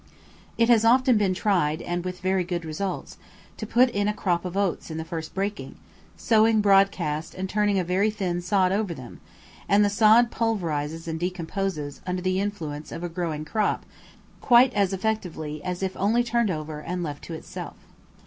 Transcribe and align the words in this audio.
It 0.57 0.67
has 0.67 0.83
often 0.83 1.15
been 1.15 1.35
tried, 1.35 1.79
and 1.79 2.03
with 2.03 2.21
very 2.21 2.43
good 2.43 2.65
results, 2.65 3.17
to 3.57 3.67
put 3.67 3.91
in 3.91 4.07
a 4.07 4.15
crop 4.15 4.45
of 4.45 4.57
oats 4.57 4.89
on 4.89 4.97
the 4.97 5.05
first 5.05 5.35
breaking, 5.35 5.75
sowing 6.17 6.59
broadcast 6.59 7.35
and 7.35 7.47
turning 7.47 7.77
a 7.77 7.83
very 7.83 8.09
thin 8.09 8.41
sod 8.41 8.71
over 8.71 8.95
them; 8.95 9.19
and 9.69 9.85
the 9.85 9.91
sod 9.91 10.31
pulverizes 10.31 11.07
and 11.07 11.19
decomposes 11.19 12.01
under 12.07 12.23
the 12.23 12.39
influence 12.39 12.91
of 12.91 13.03
a 13.03 13.09
growing 13.09 13.45
crop 13.45 13.85
quite 14.41 14.73
as 14.73 14.91
effectually 14.91 15.63
as 15.63 15.83
if 15.83 15.95
only 15.95 16.23
turned 16.23 16.49
over 16.49 16.79
and 16.79 17.03
left 17.03 17.23
to 17.25 17.35
itself. 17.35 17.75